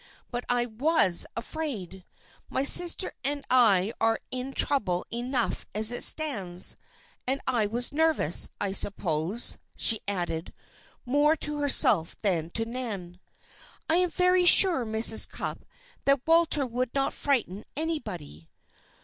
But 0.31 0.45
I 0.49 0.65
was 0.65 1.27
afraid. 1.37 2.05
My 2.49 2.63
sister 2.63 3.11
and 3.23 3.45
I 3.51 3.93
are 4.01 4.19
in 4.31 4.51
trouble 4.53 5.05
enough 5.13 5.67
as 5.75 5.91
it 5.91 6.03
stands, 6.03 6.75
and 7.27 7.39
I 7.45 7.67
was 7.67 7.93
nervous, 7.93 8.49
I 8.59 8.71
suppose," 8.71 9.59
she 9.75 9.99
added, 10.07 10.55
more 11.05 11.35
to 11.35 11.59
herself 11.59 12.19
than 12.23 12.49
to 12.55 12.65
Nan. 12.65 13.19
"I'm 13.91 14.09
very 14.09 14.45
sure, 14.45 14.87
Mrs. 14.87 15.29
Cupp, 15.29 15.65
that 16.05 16.25
Walter 16.25 16.65
would 16.65 16.95
not 16.95 17.13
frighten 17.13 17.63
anybody." 17.77 18.49